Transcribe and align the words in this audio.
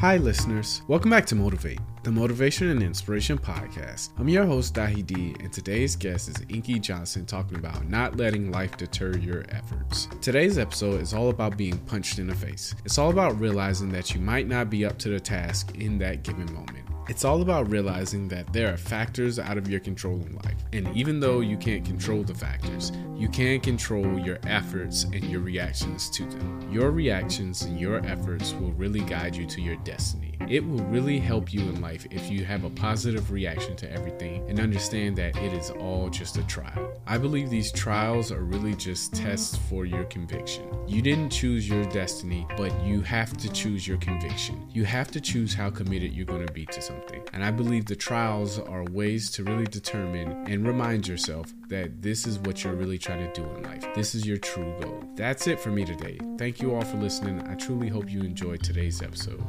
Hi, 0.00 0.18
listeners. 0.18 0.82
Welcome 0.88 1.08
back 1.08 1.24
to 1.24 1.34
Motivate, 1.34 1.80
the 2.02 2.12
Motivation 2.12 2.68
and 2.68 2.82
Inspiration 2.82 3.38
Podcast. 3.38 4.10
I'm 4.18 4.28
your 4.28 4.44
host, 4.44 4.74
Dahi 4.74 5.06
D, 5.06 5.34
and 5.40 5.50
today's 5.50 5.96
guest 5.96 6.28
is 6.28 6.36
Inky 6.50 6.78
Johnson 6.78 7.24
talking 7.24 7.56
about 7.56 7.88
not 7.88 8.18
letting 8.18 8.52
life 8.52 8.76
deter 8.76 9.16
your 9.16 9.46
efforts. 9.48 10.06
Today's 10.20 10.58
episode 10.58 11.00
is 11.00 11.14
all 11.14 11.30
about 11.30 11.56
being 11.56 11.78
punched 11.78 12.18
in 12.18 12.26
the 12.26 12.34
face. 12.34 12.74
It's 12.84 12.98
all 12.98 13.08
about 13.08 13.40
realizing 13.40 13.88
that 13.92 14.14
you 14.14 14.20
might 14.20 14.46
not 14.46 14.68
be 14.68 14.84
up 14.84 14.98
to 14.98 15.08
the 15.08 15.18
task 15.18 15.74
in 15.78 15.96
that 16.00 16.24
given 16.24 16.52
moment. 16.52 16.85
It's 17.08 17.24
all 17.24 17.40
about 17.40 17.70
realizing 17.70 18.26
that 18.28 18.52
there 18.52 18.72
are 18.74 18.76
factors 18.76 19.38
out 19.38 19.56
of 19.56 19.68
your 19.68 19.78
control 19.78 20.16
in 20.16 20.34
life. 20.44 20.56
And 20.72 20.94
even 20.96 21.20
though 21.20 21.38
you 21.38 21.56
can't 21.56 21.84
control 21.84 22.24
the 22.24 22.34
factors, 22.34 22.90
you 23.16 23.28
can 23.28 23.60
control 23.60 24.18
your 24.18 24.38
efforts 24.44 25.04
and 25.04 25.22
your 25.24 25.40
reactions 25.40 26.10
to 26.10 26.24
them. 26.24 26.68
Your 26.72 26.90
reactions 26.90 27.62
and 27.62 27.78
your 27.78 28.04
efforts 28.04 28.54
will 28.54 28.72
really 28.72 29.00
guide 29.00 29.36
you 29.36 29.46
to 29.46 29.62
your 29.62 29.76
destiny. 29.76 30.36
It 30.48 30.66
will 30.66 30.84
really 30.84 31.18
help 31.18 31.52
you 31.52 31.60
in 31.60 31.80
life 31.80 32.06
if 32.10 32.28
you 32.30 32.44
have 32.44 32.64
a 32.64 32.70
positive 32.70 33.30
reaction 33.30 33.76
to 33.76 33.92
everything 33.92 34.44
and 34.48 34.60
understand 34.60 35.16
that 35.16 35.36
it 35.36 35.52
is 35.52 35.70
all 35.70 36.08
just 36.08 36.36
a 36.36 36.42
trial. 36.44 36.92
I 37.06 37.18
believe 37.18 37.50
these 37.50 37.72
trials 37.72 38.32
are 38.32 38.42
really 38.42 38.74
just 38.74 39.14
tests 39.14 39.56
for 39.68 39.86
your 39.86 40.04
conviction. 40.04 40.68
You 40.86 41.02
didn't 41.02 41.30
choose 41.30 41.68
your 41.68 41.84
destiny, 41.86 42.46
but 42.56 42.72
you 42.84 43.00
have 43.02 43.36
to 43.38 43.48
choose 43.48 43.86
your 43.86 43.98
conviction. 43.98 44.68
You 44.70 44.84
have 44.84 45.10
to 45.12 45.20
choose 45.20 45.54
how 45.54 45.70
committed 45.70 46.12
you're 46.12 46.26
going 46.26 46.46
to 46.46 46.52
be 46.52 46.66
to 46.66 46.82
something. 46.82 46.95
And 47.32 47.44
I 47.44 47.50
believe 47.50 47.84
the 47.84 47.94
trials 47.94 48.58
are 48.58 48.84
ways 48.84 49.30
to 49.32 49.44
really 49.44 49.66
determine 49.66 50.46
and 50.46 50.66
remind 50.66 51.06
yourself 51.06 51.52
that 51.68 52.00
this 52.00 52.26
is 52.26 52.38
what 52.38 52.64
you're 52.64 52.74
really 52.74 52.98
trying 52.98 53.30
to 53.30 53.32
do 53.32 53.46
in 53.50 53.62
life. 53.62 53.86
This 53.94 54.14
is 54.14 54.26
your 54.26 54.38
true 54.38 54.74
goal. 54.80 55.04
That's 55.16 55.46
it 55.46 55.60
for 55.60 55.70
me 55.70 55.84
today. 55.84 56.18
Thank 56.38 56.62
you 56.62 56.74
all 56.74 56.80
for 56.82 56.96
listening. 56.96 57.46
I 57.46 57.54
truly 57.54 57.88
hope 57.88 58.10
you 58.10 58.20
enjoyed 58.20 58.62
today's 58.62 59.02
episode. 59.02 59.44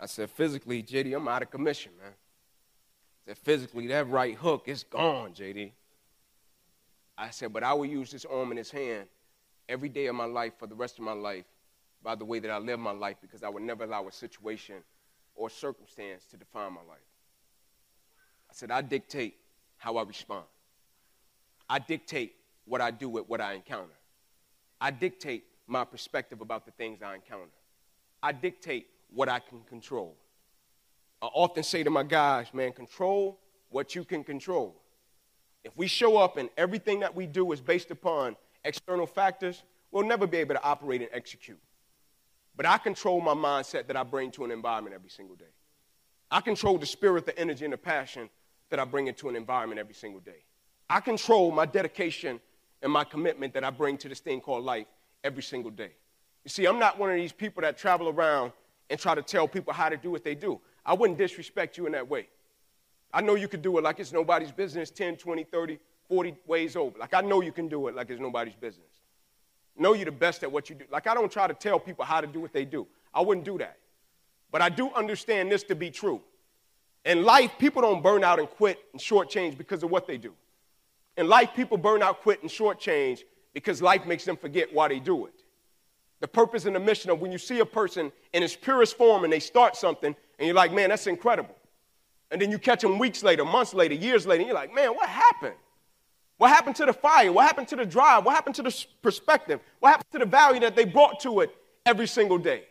I 0.00 0.06
said, 0.06 0.30
physically, 0.30 0.82
JD, 0.82 1.14
I'm 1.14 1.28
out 1.28 1.42
of 1.42 1.50
commission, 1.50 1.92
man. 2.02 2.12
I 2.12 3.30
said, 3.30 3.38
physically, 3.38 3.86
that 3.88 4.08
right 4.08 4.34
hook 4.34 4.64
is 4.66 4.82
gone, 4.82 5.32
JD. 5.32 5.72
I 7.18 7.30
said, 7.30 7.52
but 7.52 7.62
I 7.62 7.74
will 7.74 7.86
use 7.86 8.10
this 8.10 8.24
arm 8.24 8.50
in 8.50 8.56
this 8.56 8.70
hand 8.70 9.08
every 9.68 9.88
day 9.88 10.06
of 10.06 10.14
my 10.14 10.24
life 10.24 10.54
for 10.58 10.66
the 10.66 10.74
rest 10.74 10.98
of 10.98 11.04
my 11.04 11.12
life 11.12 11.44
by 12.02 12.14
the 12.14 12.24
way 12.24 12.38
that 12.38 12.50
I 12.50 12.58
live 12.58 12.78
my 12.78 12.92
life 12.92 13.16
because 13.20 13.42
I 13.42 13.48
would 13.48 13.62
never 13.62 13.84
allow 13.84 14.06
a 14.08 14.12
situation 14.12 14.76
or 15.34 15.48
circumstance 15.48 16.24
to 16.30 16.36
define 16.36 16.72
my 16.72 16.80
life. 16.88 16.98
I 18.50 18.54
said, 18.54 18.70
I 18.70 18.82
dictate 18.82 19.36
how 19.76 19.96
I 19.96 20.02
respond. 20.02 20.44
I 21.68 21.78
dictate 21.78 22.34
what 22.64 22.80
I 22.80 22.90
do 22.90 23.08
with 23.08 23.28
what 23.28 23.40
I 23.40 23.54
encounter. 23.54 23.94
I 24.80 24.90
dictate 24.90 25.44
my 25.66 25.84
perspective 25.84 26.40
about 26.40 26.66
the 26.66 26.72
things 26.72 27.02
I 27.02 27.14
encounter. 27.14 27.50
I 28.22 28.32
dictate 28.32 28.88
what 29.14 29.28
I 29.28 29.38
can 29.38 29.62
control. 29.62 30.16
I 31.22 31.26
often 31.26 31.62
say 31.62 31.82
to 31.82 31.90
my 31.90 32.02
guys, 32.02 32.52
man, 32.52 32.72
control 32.72 33.38
what 33.70 33.94
you 33.94 34.04
can 34.04 34.24
control. 34.24 34.76
If 35.64 35.76
we 35.76 35.86
show 35.86 36.16
up 36.16 36.36
and 36.36 36.50
everything 36.56 37.00
that 37.00 37.14
we 37.14 37.26
do 37.26 37.52
is 37.52 37.60
based 37.60 37.90
upon 37.90 38.36
external 38.64 39.06
factors, 39.06 39.62
we'll 39.90 40.06
never 40.06 40.26
be 40.26 40.38
able 40.38 40.54
to 40.54 40.62
operate 40.62 41.00
and 41.00 41.10
execute. 41.12 41.58
But 42.56 42.66
I 42.66 42.78
control 42.78 43.20
my 43.20 43.34
mindset 43.34 43.86
that 43.86 43.96
I 43.96 44.02
bring 44.02 44.30
to 44.32 44.44
an 44.44 44.50
environment 44.50 44.94
every 44.94 45.10
single 45.10 45.36
day. 45.36 45.52
I 46.30 46.40
control 46.40 46.78
the 46.78 46.86
spirit, 46.86 47.26
the 47.26 47.38
energy, 47.38 47.64
and 47.64 47.72
the 47.72 47.78
passion 47.78 48.28
that 48.70 48.78
I 48.78 48.84
bring 48.84 49.06
into 49.06 49.28
an 49.28 49.36
environment 49.36 49.78
every 49.78 49.94
single 49.94 50.20
day. 50.20 50.44
I 50.88 51.00
control 51.00 51.50
my 51.50 51.66
dedication 51.66 52.40
and 52.82 52.92
my 52.92 53.04
commitment 53.04 53.54
that 53.54 53.64
I 53.64 53.70
bring 53.70 53.96
to 53.98 54.08
this 54.08 54.20
thing 54.20 54.40
called 54.40 54.64
life 54.64 54.86
every 55.24 55.42
single 55.42 55.70
day. 55.70 55.92
You 56.44 56.48
see, 56.48 56.66
I'm 56.66 56.78
not 56.78 56.98
one 56.98 57.10
of 57.10 57.16
these 57.16 57.32
people 57.32 57.62
that 57.62 57.78
travel 57.78 58.08
around 58.08 58.52
and 58.90 58.98
try 58.98 59.14
to 59.14 59.22
tell 59.22 59.46
people 59.46 59.72
how 59.72 59.88
to 59.88 59.96
do 59.96 60.10
what 60.10 60.24
they 60.24 60.34
do. 60.34 60.60
I 60.84 60.94
wouldn't 60.94 61.18
disrespect 61.18 61.78
you 61.78 61.86
in 61.86 61.92
that 61.92 62.08
way. 62.08 62.28
I 63.12 63.20
know 63.20 63.34
you 63.34 63.46
could 63.46 63.62
do 63.62 63.76
it 63.78 63.84
like 63.84 64.00
it's 64.00 64.12
nobody's 64.12 64.52
business 64.52 64.90
10, 64.90 65.16
20, 65.16 65.44
30, 65.44 65.78
40 66.08 66.34
ways 66.46 66.76
over. 66.76 66.98
Like 66.98 67.14
I 67.14 67.20
know 67.20 67.40
you 67.40 67.52
can 67.52 67.68
do 67.68 67.88
it 67.88 67.94
like 67.94 68.10
it's 68.10 68.20
nobody's 68.20 68.56
business. 68.56 69.01
Know 69.76 69.94
you're 69.94 70.04
the 70.04 70.12
best 70.12 70.42
at 70.42 70.52
what 70.52 70.68
you 70.68 70.76
do. 70.76 70.84
Like 70.90 71.06
I 71.06 71.14
don't 71.14 71.30
try 71.32 71.46
to 71.46 71.54
tell 71.54 71.78
people 71.78 72.04
how 72.04 72.20
to 72.20 72.26
do 72.26 72.40
what 72.40 72.52
they 72.52 72.64
do. 72.64 72.86
I 73.14 73.20
wouldn't 73.20 73.46
do 73.46 73.58
that. 73.58 73.78
But 74.50 74.60
I 74.60 74.68
do 74.68 74.90
understand 74.90 75.50
this 75.50 75.62
to 75.64 75.74
be 75.74 75.90
true. 75.90 76.20
In 77.04 77.24
life, 77.24 77.52
people 77.58 77.82
don't 77.82 78.02
burn 78.02 78.22
out 78.22 78.38
and 78.38 78.48
quit 78.48 78.78
and 78.92 79.00
shortchange 79.00 79.58
because 79.58 79.82
of 79.82 79.90
what 79.90 80.06
they 80.06 80.18
do. 80.18 80.34
In 81.16 81.28
life, 81.28 81.50
people 81.54 81.76
burn 81.76 82.02
out, 82.02 82.20
quit, 82.20 82.42
and 82.42 82.50
shortchange 82.50 83.22
because 83.54 83.82
life 83.82 84.06
makes 84.06 84.24
them 84.24 84.36
forget 84.36 84.72
why 84.72 84.88
they 84.88 85.00
do 85.00 85.26
it. 85.26 85.34
The 86.20 86.28
purpose 86.28 86.64
and 86.66 86.76
the 86.76 86.80
mission 86.80 87.10
of 87.10 87.20
when 87.20 87.32
you 87.32 87.38
see 87.38 87.58
a 87.58 87.66
person 87.66 88.12
in 88.32 88.42
its 88.42 88.54
purest 88.54 88.96
form 88.96 89.24
and 89.24 89.32
they 89.32 89.40
start 89.40 89.74
something, 89.76 90.14
and 90.38 90.46
you're 90.46 90.54
like, 90.54 90.72
man, 90.72 90.90
that's 90.90 91.06
incredible. 91.06 91.56
And 92.30 92.40
then 92.40 92.50
you 92.50 92.58
catch 92.58 92.80
them 92.80 92.98
weeks 92.98 93.22
later, 93.22 93.44
months 93.44 93.74
later, 93.74 93.94
years 93.94 94.26
later, 94.26 94.40
and 94.40 94.46
you're 94.46 94.54
like, 94.54 94.74
man, 94.74 94.94
what 94.94 95.08
happened? 95.08 95.56
What 96.38 96.48
happened 96.48 96.76
to 96.76 96.86
the 96.86 96.92
fire? 96.92 97.32
What 97.32 97.46
happened 97.46 97.68
to 97.68 97.76
the 97.76 97.86
drive? 97.86 98.24
What 98.24 98.34
happened 98.34 98.56
to 98.56 98.62
the 98.62 98.84
perspective? 99.00 99.60
What 99.80 99.90
happened 99.90 100.10
to 100.12 100.18
the 100.18 100.26
value 100.26 100.60
that 100.60 100.74
they 100.74 100.84
brought 100.84 101.20
to 101.20 101.40
it 101.40 101.54
every 101.86 102.06
single 102.06 102.38
day? 102.38 102.64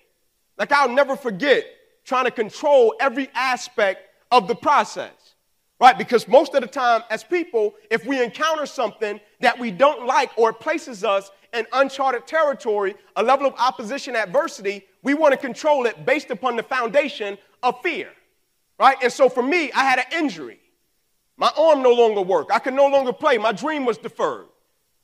Like, 0.57 0.72
I'll 0.72 0.89
never 0.89 1.16
forget 1.16 1.66
trying 2.03 2.25
to 2.25 2.31
control 2.31 2.95
every 2.99 3.29
aspect 3.33 4.07
of 4.31 4.47
the 4.47 4.55
process, 4.55 5.35
right? 5.79 5.97
Because 5.97 6.27
most 6.27 6.53
of 6.55 6.61
the 6.61 6.67
time, 6.67 7.03
as 7.09 7.23
people, 7.23 7.75
if 7.89 8.05
we 8.05 8.23
encounter 8.23 8.66
something 8.66 9.19
that 9.39 9.57
we 9.57 9.72
don't 9.72 10.05
like 10.05 10.31
or 10.38 10.53
places 10.53 11.03
us 11.03 11.31
in 11.53 11.66
uncharted 11.73 12.25
territory, 12.28 12.95
a 13.16 13.23
level 13.23 13.45
of 13.45 13.53
opposition, 13.59 14.16
adversity, 14.16 14.85
we 15.03 15.13
want 15.13 15.33
to 15.33 15.38
control 15.38 15.85
it 15.85 16.05
based 16.05 16.29
upon 16.31 16.55
the 16.55 16.63
foundation 16.63 17.38
of 17.61 17.79
fear, 17.81 18.09
right? 18.79 18.97
And 19.03 19.11
so 19.11 19.29
for 19.29 19.43
me, 19.43 19.72
I 19.73 19.83
had 19.83 19.99
an 19.99 20.05
injury. 20.13 20.60
My 21.41 21.52
arm 21.57 21.81
no 21.81 21.91
longer 21.91 22.22
worked. 22.22 22.52
I 22.52 22.59
could 22.59 22.75
no 22.75 22.85
longer 22.85 23.12
play. 23.12 23.40
My 23.40 23.52
dream 23.52 23.84
was 23.84 23.97
deferred. 23.97 24.46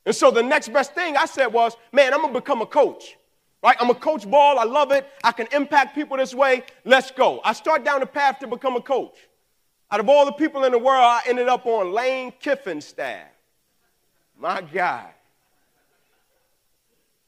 And 0.06 0.16
so 0.16 0.30
the 0.30 0.44
next 0.44 0.72
best 0.72 0.94
thing 0.94 1.18
I 1.18 1.26
said 1.26 1.48
was, 1.48 1.76
man, 1.92 2.14
I'm 2.14 2.22
going 2.22 2.32
to 2.32 2.40
become 2.40 2.62
a 2.62 2.66
coach. 2.68 3.18
Right? 3.64 3.76
I'm 3.80 3.90
a 3.90 3.96
coach 3.96 4.30
ball. 4.30 4.60
I 4.60 4.64
love 4.64 4.92
it. 4.92 5.08
I 5.24 5.32
can 5.32 5.48
impact 5.52 5.96
people 5.96 6.16
this 6.16 6.36
way. 6.36 6.62
Let's 6.86 7.10
go. 7.10 7.42
I 7.44 7.54
start 7.54 7.84
down 7.84 8.02
the 8.02 8.06
path 8.06 8.38
to 8.40 8.48
become 8.48 8.76
a 8.76 8.82
coach. 8.82 9.18
Out 9.90 10.00
of 10.00 10.10
all 10.10 10.28
the 10.28 10.32
people 10.32 10.64
in 10.64 10.74
the 10.74 10.78
world, 10.78 11.04
I 11.04 11.22
ended 11.26 11.48
up 11.48 11.66
on 11.66 11.92
Lane 11.92 12.32
Kiffin's 12.40 12.86
staff. 12.86 13.30
My 14.40 14.62
God. 14.62 15.10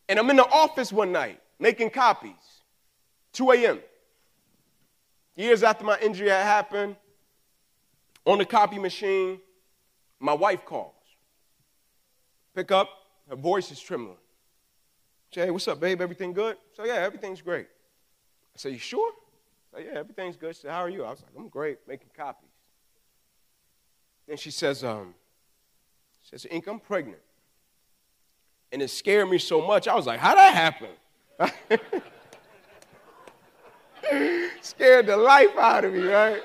And 0.08 0.20
I'm 0.20 0.30
in 0.30 0.36
the 0.36 0.48
office 0.48 0.94
one 0.94 1.12
night 1.12 1.42
making 1.58 1.90
copies, 1.90 2.62
2 3.34 3.52
a.m. 3.54 3.80
Years 5.36 5.64
after 5.64 5.84
my 5.84 5.98
injury 6.00 6.30
had 6.30 6.44
happened, 6.44 6.96
on 8.26 8.38
the 8.38 8.46
copy 8.46 8.80
machine, 8.80 9.40
my 10.20 10.34
wife 10.34 10.66
calls. 10.66 10.94
Pick 12.56 12.72
up, 12.72 12.90
her 13.30 13.36
voice 13.36 13.72
is 13.72 13.80
trembling. 13.80 14.18
Jay, 15.32 15.50
what's 15.52 15.68
up, 15.68 15.80
babe? 15.80 16.02
Everything 16.02 16.34
good? 16.34 16.58
So, 16.76 16.86
yeah, 16.86 16.96
everything's 16.96 17.42
great. 17.42 17.68
I 17.68 18.58
said, 18.58 18.74
You 18.74 18.80
sure? 18.80 19.12
Said, 19.74 19.86
Yeah, 19.86 20.00
everything's 20.00 20.36
good. 20.36 20.56
She 20.56 20.64
said, 20.64 20.72
How 20.72 20.80
are 20.80 20.90
you? 20.90 21.04
I 21.04 21.12
was 21.12 21.22
like, 21.22 21.32
I'm 21.38 21.50
great, 21.50 21.78
making 21.88 22.10
copies. 22.18 22.50
Then 24.28 24.38
she 24.38 24.52
says, 24.52 24.84
um, 24.84 25.14
she 26.24 26.32
says, 26.32 26.48
Ink, 26.50 26.68
I'm 26.68 26.80
pregnant. 26.80 27.22
And 28.72 28.82
it 28.82 28.90
scared 28.90 29.30
me 29.30 29.38
so 29.38 29.66
much, 29.66 29.88
I 29.88 29.96
was 29.96 30.08
like, 30.08 30.20
How'd 30.20 30.38
that 30.38 30.54
happen? 30.54 30.90
scared 34.62 35.08
the 35.08 35.16
life 35.16 35.56
out 35.58 35.86
of 35.86 35.94
me, 35.94 36.02
right? 36.02 36.42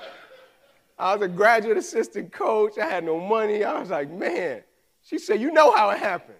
I 0.98 1.14
was 1.14 1.22
a 1.22 1.28
graduate 1.28 1.76
assistant 1.76 2.32
coach. 2.32 2.78
I 2.78 2.86
had 2.86 3.04
no 3.04 3.18
money. 3.18 3.64
I 3.64 3.80
was 3.80 3.90
like, 3.90 4.10
man. 4.10 4.62
She 5.02 5.18
said, 5.18 5.40
You 5.40 5.52
know 5.52 5.74
how 5.74 5.90
it 5.90 5.98
happened. 5.98 6.38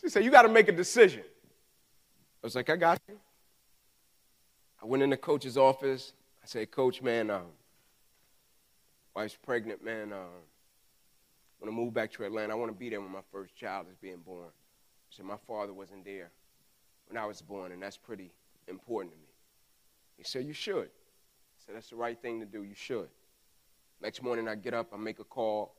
She 0.00 0.08
said, 0.08 0.24
You 0.24 0.30
got 0.30 0.42
to 0.42 0.48
make 0.48 0.68
a 0.68 0.72
decision. 0.72 1.22
I 2.42 2.46
was 2.46 2.54
like, 2.54 2.70
I 2.70 2.76
got 2.76 3.00
you. 3.08 3.18
I 4.82 4.86
went 4.86 5.02
in 5.02 5.10
the 5.10 5.16
coach's 5.16 5.56
office. 5.56 6.12
I 6.42 6.46
said, 6.46 6.70
Coach, 6.70 7.02
man, 7.02 7.30
um, 7.30 7.46
wife's 9.14 9.36
pregnant, 9.36 9.84
man. 9.84 10.12
Um, 10.12 10.18
I 11.60 11.64
want 11.64 11.66
to 11.66 11.72
move 11.72 11.92
back 11.92 12.12
to 12.12 12.24
Atlanta. 12.24 12.52
I 12.52 12.56
want 12.56 12.70
to 12.70 12.78
be 12.78 12.88
there 12.88 13.00
when 13.00 13.10
my 13.10 13.22
first 13.32 13.56
child 13.56 13.86
is 13.90 13.96
being 13.96 14.18
born. 14.18 14.46
I 14.46 15.10
said, 15.10 15.26
My 15.26 15.38
father 15.46 15.72
wasn't 15.72 16.04
there 16.04 16.30
when 17.08 17.16
I 17.16 17.26
was 17.26 17.40
born, 17.40 17.72
and 17.72 17.82
that's 17.82 17.96
pretty 17.96 18.30
important 18.68 19.14
to 19.14 19.18
me. 19.18 19.28
He 20.16 20.24
said, 20.24 20.44
You 20.44 20.52
should. 20.52 20.88
I 20.88 21.66
said, 21.66 21.74
That's 21.74 21.90
the 21.90 21.96
right 21.96 22.20
thing 22.20 22.40
to 22.40 22.46
do. 22.46 22.62
You 22.62 22.74
should. 22.74 23.08
Next 24.00 24.22
morning, 24.22 24.46
I 24.46 24.54
get 24.54 24.74
up, 24.74 24.90
I 24.94 24.96
make 24.96 25.18
a 25.18 25.24
call 25.24 25.74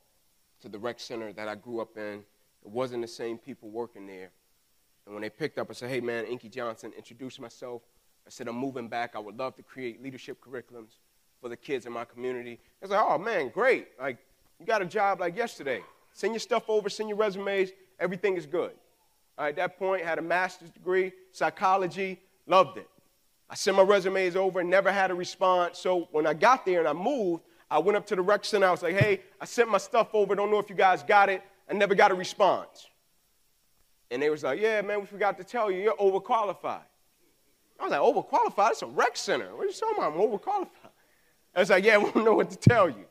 to 0.62 0.70
the 0.70 0.78
rec 0.78 1.00
center 1.00 1.32
that 1.34 1.48
I 1.48 1.56
grew 1.56 1.80
up 1.80 1.98
in. 1.98 2.24
It 2.64 2.70
wasn't 2.70 3.02
the 3.02 3.08
same 3.08 3.38
people 3.38 3.70
working 3.70 4.06
there. 4.06 4.32
And 5.06 5.16
when 5.16 5.22
they 5.22 5.30
picked 5.30 5.58
up, 5.58 5.68
I 5.70 5.74
said, 5.74 5.90
hey, 5.90 6.02
man, 6.02 6.26
Inky 6.26 6.50
Johnson, 6.50 6.92
introduced 6.98 7.40
myself. 7.40 7.82
I 8.28 8.30
said, 8.30 8.48
I'm 8.48 8.58
moving 8.58 8.90
back. 8.90 9.16
I 9.16 9.20
would 9.20 9.38
love 9.38 9.56
to 9.56 9.64
create 9.64 10.04
leadership 10.04 10.40
curriculums 10.42 10.98
for 11.42 11.48
the 11.48 11.56
kids 11.56 11.86
in 11.86 11.94
my 11.94 12.04
community. 12.04 12.60
I 12.62 12.86
was 12.86 12.92
like, 12.92 13.02
oh, 13.02 13.18
man, 13.18 13.50
great. 13.50 13.88
Like, 13.98 14.18
you 14.60 14.66
got 14.66 14.82
a 14.82 14.86
job 14.86 15.22
like 15.22 15.38
yesterday. 15.38 15.82
Send 16.14 16.34
your 16.34 16.40
stuff 16.40 16.70
over, 16.70 16.90
send 16.90 17.08
your 17.08 17.18
resumes. 17.18 17.70
Everything 18.00 18.36
is 18.36 18.46
good. 18.46 18.72
at 19.38 19.56
that 19.56 19.80
point, 19.80 20.04
had 20.04 20.20
a 20.20 20.22
master's 20.22 20.70
degree, 20.70 21.14
psychology, 21.32 22.20
loved 22.46 22.78
it. 22.78 22.90
I 23.50 23.56
sent 23.56 23.78
my 23.78 23.84
resumes 23.84 24.36
over, 24.36 24.64
never 24.64 24.92
had 24.92 25.10
a 25.10 25.16
response. 25.16 25.80
So 25.80 26.10
when 26.12 26.28
I 26.28 26.34
got 26.34 26.66
there 26.66 26.80
and 26.80 26.88
I 26.88 26.94
moved, 26.94 27.44
I 27.72 27.78
went 27.80 27.98
up 27.98 28.06
to 28.08 28.16
the 28.16 28.22
rec 28.22 28.46
center. 28.46 28.68
I 28.68 28.72
was 28.72 28.82
like, 28.82 28.96
hey, 28.96 29.22
I 29.40 29.46
sent 29.46 29.70
my 29.70 29.78
stuff 29.78 30.10
over. 30.14 30.34
Don't 30.36 30.50
know 30.50 30.60
if 30.60 30.70
you 30.70 30.76
guys 30.76 31.04
got 31.04 31.30
it. 31.30 31.44
I 31.70 31.74
never 31.74 31.94
got 31.94 32.12
a 32.12 32.16
response. 32.16 32.88
And 34.10 34.22
they 34.22 34.30
was 34.30 34.44
like, 34.44 34.60
yeah, 34.60 34.82
man, 34.82 35.02
we 35.02 35.06
forgot 35.06 35.38
to 35.38 35.44
tell 35.44 35.70
you, 35.70 35.82
you're 35.82 35.96
overqualified. 35.98 36.82
I 37.80 37.84
was 37.84 37.92
like, 37.92 38.00
overqualified? 38.02 38.72
It's 38.72 38.82
a 38.82 38.88
rec 38.88 39.16
center. 39.16 39.56
What 39.56 39.64
are 39.64 39.68
you 39.68 39.74
talking 39.74 39.98
about? 39.98 40.14
I'm 40.14 40.20
overqualified. 40.20 40.92
I 41.56 41.60
was 41.60 41.70
like, 41.70 41.84
yeah, 41.84 41.98
we 42.04 42.12
don't 42.12 42.26
know 42.26 42.34
what 42.34 42.50
to 42.50 42.58
tell 42.58 42.90
you. 42.90 43.06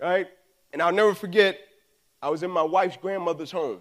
Right? 0.00 0.26
And 0.72 0.82
I'll 0.82 0.92
never 0.92 1.14
forget, 1.14 1.58
I 2.20 2.28
was 2.30 2.42
in 2.42 2.50
my 2.50 2.62
wife's 2.62 2.96
grandmother's 2.96 3.52
home. 3.52 3.80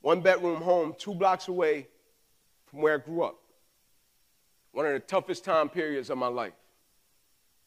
One 0.00 0.20
bedroom 0.20 0.60
home, 0.60 0.94
two 0.98 1.14
blocks 1.14 1.48
away 1.48 1.86
from 2.66 2.82
where 2.82 2.94
I 2.94 2.98
grew 2.98 3.22
up. 3.22 3.38
One 4.72 4.84
of 4.84 4.92
the 4.92 4.98
toughest 4.98 5.44
time 5.44 5.68
periods 5.68 6.10
of 6.10 6.18
my 6.18 6.26
life. 6.26 6.52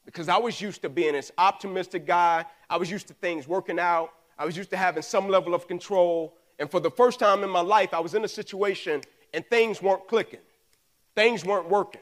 Because 0.08 0.30
I 0.30 0.38
was 0.38 0.62
used 0.62 0.82
to 0.84 0.90
being 0.90 1.14
this 1.14 1.34
optimistic 1.38 2.08
guy. 2.08 2.46
I 2.70 2.78
was 2.78 2.90
used 2.90 3.10
to 3.10 3.14
things 3.14 3.46
working 3.46 3.78
out. 3.78 4.10
I 4.40 4.46
was 4.46 4.56
used 4.56 4.70
to 4.70 4.78
having 4.78 5.04
some 5.04 5.28
level 5.28 5.54
of 5.54 5.68
control. 5.68 6.34
And 6.60 6.72
for 6.72 6.80
the 6.80 6.90
first 6.90 7.20
time 7.20 7.44
in 7.44 7.50
my 7.50 7.60
life, 7.60 7.94
I 7.94 8.00
was 8.00 8.14
in 8.14 8.24
a 8.24 8.28
situation 8.28 9.02
and 9.34 9.46
things 9.48 9.82
weren't 9.82 10.08
clicking. 10.08 10.40
Things 11.14 11.44
weren't 11.44 11.70
working. 11.70 12.02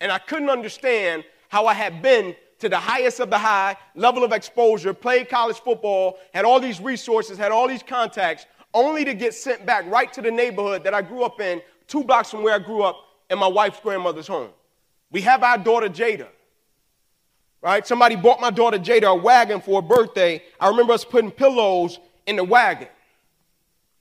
And 0.00 0.10
I 0.10 0.18
couldn't 0.18 0.48
understand 0.48 1.24
how 1.50 1.66
I 1.66 1.74
had 1.74 2.00
been 2.00 2.34
to 2.58 2.70
the 2.70 2.78
highest 2.78 3.20
of 3.20 3.28
the 3.28 3.36
high 3.36 3.76
level 3.94 4.24
of 4.24 4.32
exposure, 4.32 4.94
played 4.94 5.28
college 5.28 5.60
football, 5.60 6.18
had 6.32 6.46
all 6.46 6.58
these 6.58 6.80
resources, 6.80 7.36
had 7.36 7.52
all 7.52 7.68
these 7.68 7.82
contacts, 7.82 8.46
only 8.72 9.04
to 9.04 9.12
get 9.12 9.34
sent 9.34 9.66
back 9.66 9.84
right 9.90 10.10
to 10.14 10.22
the 10.22 10.30
neighborhood 10.30 10.84
that 10.84 10.94
I 10.94 11.02
grew 11.02 11.22
up 11.22 11.38
in, 11.40 11.60
two 11.86 12.02
blocks 12.02 12.30
from 12.30 12.42
where 12.42 12.54
I 12.54 12.58
grew 12.58 12.82
up, 12.82 12.96
in 13.28 13.38
my 13.38 13.46
wife's 13.46 13.80
grandmother's 13.80 14.26
home. 14.26 14.50
We 15.10 15.20
have 15.22 15.42
our 15.42 15.58
daughter 15.58 15.88
Jada. 15.88 16.28
Right? 17.62 17.86
Somebody 17.86 18.16
bought 18.16 18.40
my 18.40 18.50
daughter 18.50 18.76
Jada 18.76 19.12
a 19.12 19.14
wagon 19.14 19.60
for 19.60 19.80
her 19.80 19.86
birthday. 19.86 20.42
I 20.60 20.68
remember 20.68 20.92
us 20.92 21.04
putting 21.04 21.30
pillows 21.30 22.00
in 22.26 22.36
the 22.36 22.44
wagon. 22.44 22.88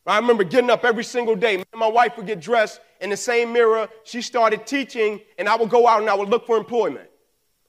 I 0.06 0.18
remember 0.18 0.44
getting 0.44 0.72
up 0.72 0.84
every 0.84 1.04
single 1.04 1.36
day. 1.36 1.58
Me 1.58 1.63
and 1.72 1.80
my 1.80 1.88
wife 1.88 2.18
would 2.18 2.25
get 2.25 2.40
dressed 2.40 2.81
in 3.02 3.12
the 3.12 3.18
same 3.18 3.54
mirror. 3.54 3.88
She 4.04 4.24
started 4.24 4.66
teaching, 4.66 5.22
and 5.38 5.48
I 5.48 5.56
would 5.56 5.69
go 5.69 5.88
out 5.88 6.02
and 6.02 6.10
I 6.10 6.16
would 6.16 6.28
look 6.28 6.48
for 6.48 6.58
employment. 6.58 7.08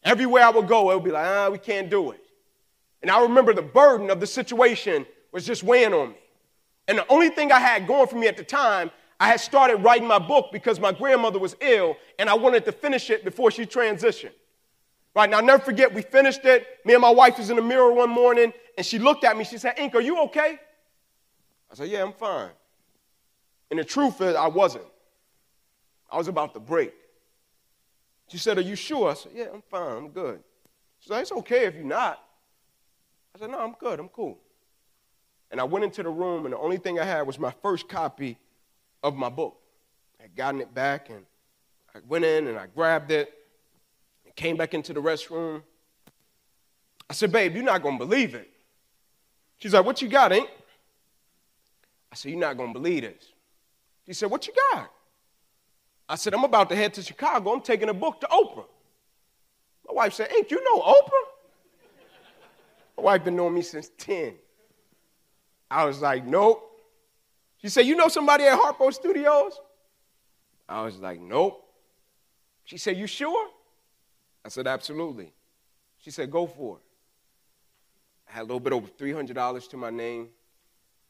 Everywhere 0.03 0.45
I 0.45 0.51
would 0.51 0.67
go, 0.67 0.91
it 0.91 0.95
would 0.95 1.05
be 1.05 1.11
like, 1.11 1.27
ah, 1.27 1.51
we 1.51 1.59
can't 1.59 1.91
do 1.91 2.11
it. 2.11 2.21
And 3.03 3.11
I 3.11 3.21
remember 3.21 3.53
the 3.53 3.63
burden 3.63 4.09
of 4.09 4.19
the 4.19 4.27
situation 4.27 5.05
was 5.31 5.45
just 5.45 5.63
weighing 5.63 5.93
on 5.93 6.11
me. 6.11 6.17
And 6.89 6.99
the 6.99 7.07
only 7.09 7.29
thing 7.29 7.53
I 7.53 7.59
had 7.59 7.87
going 7.87 8.09
for 8.09 8.17
me 8.17 8.29
at 8.29 8.39
the 8.39 8.45
time, 8.45 8.91
I 9.21 9.29
had 9.29 9.41
started 9.41 9.77
writing 9.77 10.09
my 10.09 10.19
book 10.19 10.49
because 10.53 10.81
my 10.81 10.93
grandmother 10.93 11.39
was 11.39 11.55
ill, 11.61 11.97
and 12.19 12.31
I 12.31 12.35
wanted 12.35 12.65
to 12.65 12.73
finish 12.73 13.11
it 13.11 13.25
before 13.25 13.51
she 13.51 13.67
transitioned. 13.67 14.33
Right 15.15 15.29
now, 15.29 15.39
I'll 15.39 15.45
never 15.45 15.63
forget, 15.63 15.93
we 15.93 16.03
finished 16.03 16.45
it. 16.45 16.67
Me 16.85 16.95
and 16.95 17.03
my 17.03 17.11
wife 17.11 17.37
was 17.37 17.51
in 17.51 17.57
the 17.57 17.63
mirror 17.63 17.93
one 17.93 18.09
morning, 18.09 18.53
and 18.77 18.87
she 18.87 18.99
looked 18.99 19.25
at 19.25 19.37
me. 19.37 19.45
She 19.45 19.59
said, 19.59 19.75
Ink, 19.79 19.95
are 19.95 20.01
you 20.01 20.21
okay? 20.23 20.59
I 21.71 21.75
said, 21.75 21.89
Yeah, 21.89 22.03
I'm 22.03 22.15
fine. 22.15 22.51
And 23.71 23.79
the 23.79 23.85
truth 23.85 24.21
is, 24.21 24.35
I 24.35 24.49
wasn't. 24.49 24.85
I 26.11 26.17
was 26.17 26.29
about 26.29 26.55
to 26.55 26.61
break. 26.61 26.95
She 28.29 28.39
said, 28.39 28.57
Are 28.57 28.63
you 28.63 28.75
sure? 28.75 29.11
I 29.11 29.15
said, 29.15 29.33
Yeah, 29.35 29.47
I'm 29.53 29.63
fine. 29.71 29.97
I'm 29.99 30.09
good. 30.09 30.43
She 31.01 31.09
said, 31.09 31.21
It's 31.21 31.33
okay 31.33 31.67
if 31.67 31.75
you're 31.75 31.85
not. 31.85 32.19
I 33.35 33.39
said, 33.39 33.51
No, 33.51 33.59
I'm 33.59 33.73
good. 33.73 34.01
I'm 34.01 34.09
cool. 34.09 34.39
And 35.51 35.61
I 35.61 35.65
went 35.65 35.85
into 35.85 36.03
the 36.03 36.09
room, 36.09 36.47
and 36.47 36.55
the 36.55 36.59
only 36.59 36.79
thing 36.79 36.99
I 36.99 37.05
had 37.05 37.27
was 37.27 37.39
my 37.39 37.53
first 37.63 37.87
copy 37.87 38.39
of 39.03 39.15
my 39.15 39.29
book. 39.29 39.59
I 40.19 40.23
had 40.23 40.35
gotten 40.35 40.63
it 40.63 40.73
back, 40.73 41.11
and 41.11 41.27
I 41.95 41.99
went 42.09 42.25
in 42.25 42.47
and 42.47 42.59
I 42.59 42.67
grabbed 42.69 43.11
it 43.11 43.42
came 44.37 44.57
back 44.57 44.75
into 44.75 44.93
the 44.93 45.01
restroom. 45.01 45.63
I 47.09 47.15
said, 47.15 47.33
Babe, 47.33 47.55
you're 47.55 47.65
not 47.65 47.83
going 47.83 47.99
to 47.99 48.05
believe 48.05 48.35
it. 48.35 48.51
She's 49.59 49.75
like, 49.75 49.85
What 49.85 50.01
you 50.03 50.09
got, 50.09 50.33
Ink? 50.33 50.49
I 52.11 52.15
said, 52.15 52.31
You're 52.31 52.41
not 52.41 52.57
going 52.57 52.73
to 52.73 52.79
believe 52.79 53.03
this. 53.03 53.33
She 54.07 54.13
said, 54.13 54.31
What 54.31 54.47
you 54.47 54.55
got? 54.73 54.91
I 56.09 56.17
said, 56.17 56.35
I'm 56.35 56.45
about 56.45 56.69
to 56.71 56.77
head 56.77 56.95
to 56.95 57.03
Chicago. 57.03 57.53
I'm 57.53 57.61
taking 57.61 57.89
a 57.89 57.95
book 57.95 58.21
to 58.21 58.27
Oprah. 58.27 58.67
My 59.87 59.95
wife 59.95 60.15
said, 60.15 60.31
Ain't 60.33 60.51
you 60.51 60.63
know 60.63 60.81
Oprah? 60.81 61.29
My 62.97 63.03
wife 63.05 63.25
been 63.25 63.37
knowing 63.37 63.55
me 63.55 63.63
since 63.63 63.91
10. 63.99 64.35
I 65.71 65.85
was 65.85 66.01
like, 66.01 66.27
Nope. 66.27 66.69
She 67.59 67.69
said, 67.69 67.87
You 67.87 67.97
know 67.97 68.09
somebody 68.09 68.45
at 68.45 68.59
Harpo 68.59 68.93
Studios? 68.93 69.59
I 70.69 70.83
was 70.83 70.99
like, 70.99 71.21
Nope. 71.21 71.65
She 72.65 72.79
said, 72.79 72.97
You 72.97 73.07
sure? 73.07 73.49
I 74.45 74.49
said, 74.49 74.67
Absolutely. 74.67 75.33
She 75.99 76.11
said, 76.11 76.31
Go 76.31 76.47
for 76.47 76.79
it. 76.79 76.83
I 78.29 78.33
had 78.33 78.43
a 78.43 78.45
little 78.45 78.61
bit 78.61 78.73
over 78.73 78.89
$300 78.89 79.69
to 79.71 79.77
my 79.77 79.91
name. 79.91 80.29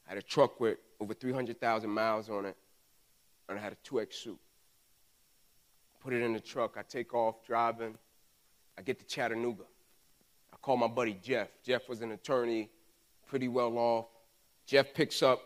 I 0.05 0.09
had 0.09 0.17
a 0.17 0.21
truck 0.21 0.59
with 0.59 0.77
over 0.99 1.13
300,000 1.13 1.89
miles 1.89 2.29
on 2.29 2.45
it, 2.45 2.57
and 3.47 3.57
I 3.57 3.61
had 3.61 3.73
a 3.73 3.89
2X 3.89 4.13
suit. 4.13 4.39
Put 6.01 6.13
it 6.13 6.21
in 6.21 6.33
the 6.33 6.39
truck. 6.39 6.75
I 6.77 6.81
take 6.81 7.13
off 7.13 7.45
driving. 7.45 7.95
I 8.77 8.81
get 8.81 8.99
to 8.99 9.05
Chattanooga. 9.05 9.63
I 10.51 10.57
call 10.57 10.75
my 10.75 10.87
buddy 10.87 11.17
Jeff. 11.23 11.47
Jeff 11.63 11.87
was 11.87 12.01
an 12.01 12.11
attorney, 12.11 12.69
pretty 13.27 13.47
well 13.47 13.77
off. 13.77 14.05
Jeff 14.65 14.93
picks 14.93 15.23
up. 15.23 15.41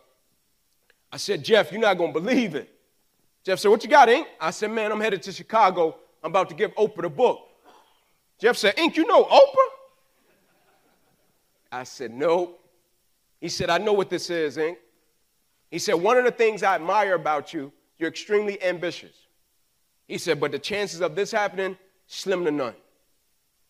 I 1.11 1.17
said, 1.17 1.43
Jeff, 1.43 1.71
you're 1.71 1.81
not 1.81 1.97
going 1.97 2.13
to 2.13 2.19
believe 2.19 2.55
it. 2.55 2.73
Jeff 3.43 3.59
said, 3.59 3.69
What 3.69 3.83
you 3.83 3.89
got, 3.89 4.09
Ink? 4.09 4.27
I 4.41 4.51
said, 4.51 4.71
Man, 4.71 4.91
I'm 4.91 4.99
headed 4.99 5.21
to 5.23 5.31
Chicago. 5.31 5.95
I'm 6.23 6.31
about 6.31 6.49
to 6.49 6.55
give 6.55 6.73
Oprah 6.75 7.03
the 7.03 7.09
book. 7.09 7.46
Jeff 8.39 8.57
said, 8.57 8.77
Ink, 8.77 8.97
you 8.97 9.05
know 9.05 9.23
Oprah? 9.23 9.67
I 11.71 11.83
said, 11.83 12.11
Nope. 12.11 12.63
He 13.39 13.49
said, 13.49 13.69
I 13.69 13.77
know 13.77 13.93
what 13.93 14.09
this 14.09 14.29
is, 14.29 14.57
Ink. 14.57 14.77
He 15.69 15.79
said, 15.79 15.95
One 15.95 16.17
of 16.17 16.23
the 16.23 16.31
things 16.31 16.63
I 16.63 16.75
admire 16.75 17.15
about 17.15 17.53
you, 17.53 17.71
you're 17.97 18.09
extremely 18.09 18.61
ambitious. 18.63 19.15
He 20.07 20.17
said, 20.17 20.39
But 20.39 20.51
the 20.51 20.59
chances 20.59 21.01
of 21.01 21.15
this 21.15 21.31
happening, 21.31 21.77
slim 22.07 22.45
to 22.45 22.51
none. 22.51 22.75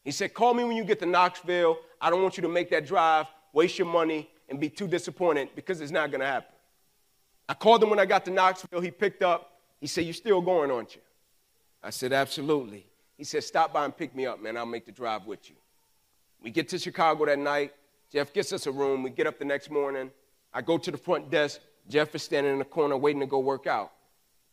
He 0.04 0.12
said, 0.12 0.34
Call 0.34 0.54
me 0.54 0.64
when 0.64 0.78
you 0.78 0.84
get 0.84 1.00
to 1.00 1.06
Knoxville. 1.06 1.78
I 2.00 2.10
don't 2.10 2.22
want 2.22 2.38
you 2.38 2.44
to 2.44 2.50
make 2.50 2.70
that 2.70 2.86
drive, 2.86 3.26
waste 3.54 3.80
your 3.80 3.88
money, 3.88 4.30
and 4.50 4.60
be 4.60 4.70
too 4.70 4.88
disappointed 4.88 5.50
because 5.56 5.82
it's 5.82 5.92
not 5.92 6.12
going 6.12 6.22
to 6.22 6.28
happen. 6.28 6.54
I 7.50 7.54
called 7.54 7.82
him 7.82 7.90
when 7.90 8.00
I 8.00 8.06
got 8.06 8.26
to 8.26 8.32
Knoxville. 8.32 8.82
He 8.82 8.92
picked 8.92 9.24
up. 9.24 9.60
He 9.80 9.88
said, 9.88 10.06
You're 10.06 10.14
still 10.14 10.42
going, 10.42 10.72
aren't 10.72 10.96
you? 10.96 11.02
I 11.82 11.90
said, 11.90 12.14
Absolutely. 12.14 12.86
He 13.18 13.24
said, 13.24 13.44
Stop 13.44 13.74
by 13.74 13.86
and 13.86 13.96
pick 13.96 14.16
me 14.16 14.26
up, 14.26 14.42
man. 14.42 14.58
I'll 14.58 14.66
make 14.66 14.86
the 14.86 14.92
drive 14.92 15.26
with 15.26 15.50
you. 15.50 15.56
We 16.42 16.52
get 16.52 16.70
to 16.70 16.80
Chicago 16.80 17.26
that 17.26 17.40
night. 17.40 17.74
Jeff 18.12 18.32
gets 18.32 18.54
us 18.54 18.68
a 18.68 18.72
room. 18.72 19.04
We 19.04 19.10
get 19.10 19.28
up 19.28 19.40
the 19.40 19.46
next 19.46 19.70
morning. 19.70 20.12
I 20.54 20.62
go 20.62 20.78
to 20.78 20.92
the 20.92 20.98
front 20.98 21.30
desk. 21.30 21.60
Jeff 21.90 22.14
is 22.16 22.24
standing 22.24 22.54
in 22.54 22.60
the 22.60 22.66
corner 22.66 22.96
waiting 22.96 23.20
to 23.22 23.26
go 23.26 23.40
work 23.40 23.68
out. 23.68 23.92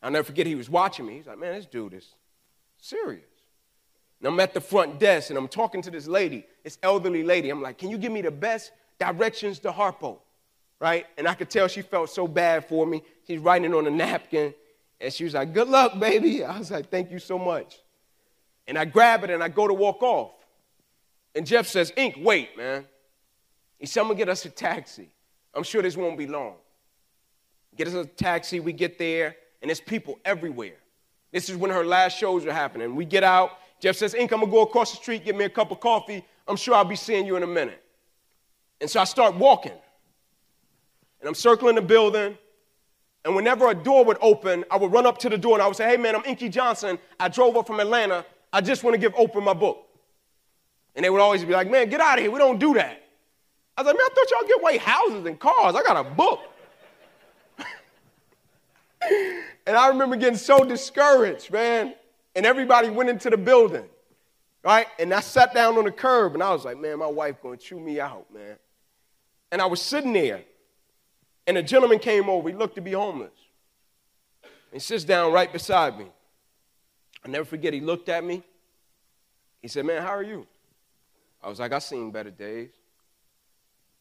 I'll 0.03 0.11
never 0.11 0.25
forget 0.25 0.47
he 0.47 0.55
was 0.55 0.69
watching 0.69 1.07
me. 1.07 1.17
He's 1.17 1.27
like, 1.27 1.39
man, 1.39 1.55
this 1.55 1.67
dude 1.67 1.95
is 1.95 2.09
serious. 2.79 3.25
And 4.21 4.29
I'm 4.29 4.41
at 4.41 4.55
the 4.55 4.61
front 4.61 4.99
desk 4.99 5.31
and 5.31 5.39
I'm 5.39 5.49
talking 5.49 5.83
to 5.83 5.91
this 5.91 6.07
lady, 6.07 6.47
this 6.63 6.79
elderly 6.83 7.23
lady. 7.23 7.51
I'm 7.51 7.63
like, 7.63 7.79
can 7.79 7.91
you 7.91 7.99
give 7.99 8.13
me 8.13 8.23
the 8.23 8.31
best 8.31 8.73
directions 8.99 9.59
to 9.61 9.73
Harpo? 9.73 10.19
Right? 10.81 11.07
And 11.17 11.27
I 11.27 11.35
could 11.35 11.51
tell 11.51 11.69
she 11.69 11.83
felt 11.83 12.11
so 12.11 12.29
bad 12.29 12.67
for 12.67 12.87
me. 12.87 13.03
She's 13.27 13.39
writing 13.39 13.73
on 13.75 13.87
a 13.87 13.91
napkin. 13.91 14.55
And 15.01 15.13
she 15.13 15.25
was 15.25 15.35
like, 15.35 15.53
good 15.53 15.69
luck, 15.69 15.99
baby. 15.99 16.45
I 16.45 16.59
was 16.59 16.71
like, 16.71 16.91
thank 16.91 17.11
you 17.11 17.19
so 17.19 17.39
much. 17.39 17.79
And 18.67 18.79
I 18.79 18.85
grab 18.85 19.25
it 19.25 19.31
and 19.31 19.43
I 19.43 19.49
go 19.49 19.69
to 19.69 19.75
walk 19.75 20.03
off. 20.03 20.33
And 21.35 21.47
Jeff 21.47 21.67
says, 21.67 21.93
Ink, 21.97 22.17
wait, 22.19 22.57
man. 22.57 22.87
He 23.79 23.87
said, 23.87 24.01
I'm 24.01 24.07
gonna 24.07 24.19
get 24.19 24.29
us 24.29 24.45
a 24.45 24.51
taxi. 24.51 25.11
I'm 25.55 25.63
sure 25.63 25.83
this 25.83 25.97
won't 25.97 26.17
be 26.17 26.27
long. 26.27 26.55
Get 27.77 27.89
us 27.89 27.95
a 27.95 28.05
taxi, 28.05 28.61
we 28.61 28.73
get 28.73 28.99
there, 28.99 29.37
and 29.61 29.69
there's 29.69 29.81
people 29.81 30.19
everywhere. 30.25 30.77
This 31.33 31.49
is 31.49 31.57
when 31.57 31.71
her 31.71 31.85
last 31.85 32.17
shows 32.17 32.47
are 32.47 32.53
happening. 32.53 32.95
We 32.95 33.05
get 33.05 33.25
out, 33.25 33.59
Jeff 33.81 33.97
says, 33.97 34.15
Ink, 34.15 34.33
I'm 34.33 34.41
gonna 34.41 34.53
go 34.53 34.63
across 34.63 34.93
the 34.93 34.97
street, 34.97 35.25
get 35.25 35.37
me 35.37 35.45
a 35.45 35.51
cup 35.51 35.71
of 35.71 35.81
coffee. 35.81 36.25
I'm 36.47 36.57
sure 36.57 36.75
I'll 36.75 36.85
be 36.85 36.97
seeing 36.97 37.27
you 37.27 37.37
in 37.37 37.43
a 37.43 37.47
minute. 37.47 37.83
And 38.81 38.89
so 38.89 39.01
I 39.01 39.05
start 39.05 39.35
walking. 39.35 39.73
And 41.21 41.29
I'm 41.29 41.35
circling 41.35 41.75
the 41.75 41.83
building. 41.83 42.37
And 43.25 43.35
whenever 43.35 43.71
a 43.71 43.75
door 43.75 44.05
would 44.05 44.19
open, 44.21 44.65
I 44.71 44.77
would 44.77 44.93
run 44.93 45.07
up 45.07 45.19
to 45.19 45.31
the 45.31 45.39
door 45.39 45.55
and 45.55 45.63
I 45.63 45.67
would 45.67 45.77
say, 45.77 45.89
Hey 45.89 45.97
man, 45.97 46.15
I'm 46.15 46.25
Inky 46.25 46.49
Johnson. 46.49 46.99
I 47.19 47.29
drove 47.29 47.57
up 47.57 47.67
from 47.67 47.81
Atlanta. 47.81 48.27
I 48.55 48.61
just 48.61 48.85
want 48.85 48.95
to 48.95 48.99
give 48.99 49.15
Oprah 49.15 49.43
my 49.43 49.53
book. 49.53 49.85
And 50.95 51.05
they 51.05 51.11
would 51.11 51.21
always 51.21 51.45
be 51.45 51.53
like, 51.53 51.69
Man, 51.69 51.91
get 51.91 52.01
out 52.01 52.19
of 52.19 52.23
here. 52.23 52.31
We 52.31 52.39
don't 52.39 52.61
do 52.61 52.75
that. 52.75 53.03
I 53.77 53.83
was 53.83 53.87
like, 53.89 53.97
man, 53.97 54.07
I 54.07 54.15
thought 54.15 54.31
y'all 54.31 54.49
get 54.49 54.61
away 54.61 54.79
houses 54.79 55.27
and 55.27 55.41
cars. 55.41 55.75
I 55.75 55.83
got 55.83 56.07
a 56.07 56.09
book. 56.09 56.41
and 59.67 59.77
I 59.77 59.89
remember 59.89 60.15
getting 60.15 60.39
so 60.39 60.65
discouraged, 60.65 61.51
man. 61.51 61.95
And 62.37 62.47
everybody 62.47 62.89
went 62.89 63.11
into 63.11 63.31
the 63.31 63.37
building, 63.37 63.87
right? 64.63 64.87
And 65.01 65.13
I 65.13 65.19
sat 65.21 65.55
down 65.55 65.77
on 65.77 65.85
the 65.85 65.91
curb 65.91 66.35
and 66.35 66.43
I 66.43 66.53
was 66.53 66.65
like, 66.65 66.79
man, 66.79 67.01
my 67.01 67.09
wife 67.09 67.43
gonna 67.43 67.57
chew 67.57 67.81
me 67.81 68.01
out, 68.01 68.33
man. 68.33 68.57
And 69.51 69.61
I 69.61 69.67
was 69.67 69.83
sitting 69.83 70.13
there, 70.13 70.43
and 71.47 71.57
a 71.59 71.63
gentleman 71.63 71.99
came 71.99 72.29
over. 72.29 72.49
He 72.49 72.55
looked 72.55 72.77
to 72.77 72.81
be 72.81 72.93
homeless. 72.93 73.33
And 74.73 74.81
sits 74.81 75.05
down 75.05 75.33
right 75.33 75.53
beside 75.53 75.99
me. 75.99 76.07
I 77.25 77.29
never 77.29 77.45
forget, 77.45 77.73
he 77.73 77.81
looked 77.81 78.09
at 78.09 78.23
me. 78.23 78.43
He 79.63 79.69
said, 79.69 79.87
Man, 79.87 80.03
how 80.03 80.11
are 80.11 80.23
you? 80.23 80.47
I 81.43 81.49
was 81.49 81.59
like, 81.59 81.73
I've 81.73 81.83
seen 81.83 82.11
better 82.11 82.31
days. 82.31 82.71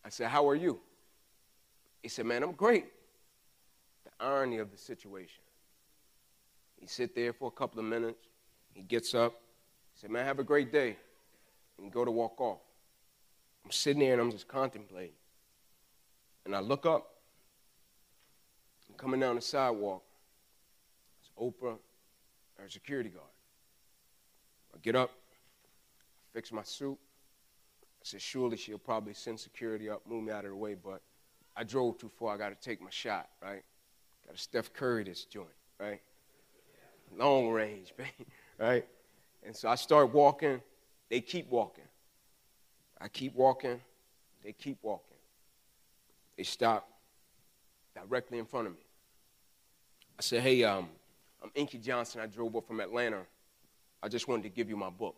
I 0.03 0.09
said, 0.09 0.27
How 0.27 0.47
are 0.49 0.55
you? 0.55 0.79
He 2.01 2.09
said, 2.09 2.25
Man, 2.25 2.43
I'm 2.43 2.51
great. 2.51 2.85
The 4.03 4.11
irony 4.19 4.57
of 4.57 4.71
the 4.71 4.77
situation. 4.77 5.41
He 6.79 6.87
sit 6.87 7.15
there 7.15 7.31
for 7.31 7.47
a 7.47 7.51
couple 7.51 7.79
of 7.79 7.85
minutes. 7.85 8.27
He 8.73 8.81
gets 8.81 9.15
up. 9.15 9.33
He 9.93 10.01
said, 10.01 10.09
Man, 10.09 10.25
have 10.25 10.39
a 10.39 10.43
great 10.43 10.71
day. 10.71 10.97
And 11.79 11.91
go 11.91 12.03
to 12.03 12.11
walk 12.11 12.41
off. 12.41 12.59
I'm 13.63 13.71
sitting 13.71 14.01
there 14.01 14.13
and 14.13 14.21
I'm 14.21 14.31
just 14.31 14.47
contemplating. 14.49 15.15
And 16.45 16.53
I 16.53 16.59
look 16.59 16.85
up. 16.85 17.09
I'm 18.89 18.95
coming 18.95 19.21
down 19.21 19.35
the 19.35 19.41
sidewalk. 19.41 20.03
It's 21.21 21.31
Oprah, 21.39 21.77
her 22.63 22.69
security 22.69 23.09
guard. 23.09 23.25
I 24.73 24.77
get 24.79 24.95
up, 24.95 25.11
fix 26.33 26.51
my 26.51 26.63
suit. 26.63 26.97
I 27.81 28.03
said, 28.03 28.21
surely 28.21 28.57
she'll 28.57 28.77
probably 28.77 29.13
send 29.13 29.39
security 29.39 29.89
up, 29.89 30.01
move 30.07 30.23
me 30.23 30.31
out 30.31 30.45
of 30.45 30.51
the 30.51 30.55
way, 30.55 30.75
but 30.75 31.01
I 31.55 31.63
drove 31.63 31.97
too 31.97 32.09
far. 32.09 32.33
I 32.35 32.37
got 32.37 32.49
to 32.49 32.55
take 32.55 32.81
my 32.81 32.89
shot, 32.89 33.29
right? 33.41 33.63
Got 34.25 34.35
to 34.35 34.41
Steph 34.41 34.73
Curry 34.73 35.03
this 35.03 35.25
joint, 35.25 35.47
right? 35.79 36.01
Long 37.15 37.49
range, 37.49 37.93
baby, 37.97 38.29
right? 38.57 38.85
And 39.45 39.55
so 39.55 39.69
I 39.69 39.75
start 39.75 40.13
walking. 40.13 40.61
They 41.09 41.21
keep 41.21 41.49
walking. 41.49 41.83
I 42.99 43.07
keep 43.07 43.35
walking. 43.35 43.79
They 44.43 44.53
keep 44.53 44.77
walking. 44.81 45.17
They 46.37 46.43
stop 46.43 46.89
directly 47.95 48.39
in 48.39 48.45
front 48.45 48.67
of 48.67 48.73
me. 48.73 48.79
I 50.17 50.21
said, 50.21 50.41
hey, 50.41 50.63
um, 50.63 50.89
I'm 51.43 51.51
Inky 51.55 51.77
Johnson. 51.77 52.21
I 52.21 52.27
drove 52.27 52.55
up 52.55 52.65
from 52.65 52.79
Atlanta. 52.79 53.21
I 54.01 54.07
just 54.07 54.27
wanted 54.27 54.43
to 54.43 54.49
give 54.49 54.69
you 54.69 54.77
my 54.77 54.89
book. 54.89 55.15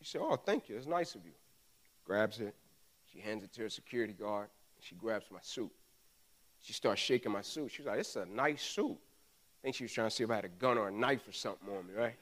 She 0.00 0.10
said, 0.10 0.20
oh, 0.24 0.36
thank 0.36 0.68
you. 0.68 0.76
It's 0.76 0.86
nice 0.86 1.14
of 1.14 1.24
you. 1.24 1.32
Grabs 2.04 2.40
it. 2.40 2.54
She 3.12 3.20
hands 3.20 3.44
it 3.44 3.52
to 3.54 3.62
her 3.62 3.68
security 3.68 4.12
guard. 4.12 4.48
She 4.80 4.94
grabs 4.94 5.26
my 5.30 5.40
suit. 5.42 5.70
She 6.60 6.72
starts 6.72 7.00
shaking 7.00 7.32
my 7.32 7.42
suit. 7.42 7.70
She's 7.70 7.86
like, 7.86 8.00
it's 8.00 8.16
a 8.16 8.26
nice 8.26 8.62
suit. 8.62 8.96
I 8.96 9.62
think 9.62 9.76
she 9.76 9.84
was 9.84 9.92
trying 9.92 10.08
to 10.08 10.14
see 10.14 10.24
if 10.24 10.30
I 10.30 10.36
had 10.36 10.44
a 10.44 10.48
gun 10.48 10.78
or 10.78 10.88
a 10.88 10.92
knife 10.92 11.28
or 11.28 11.32
something 11.32 11.68
on 11.68 11.86
me, 11.86 11.92
right? 11.94 12.14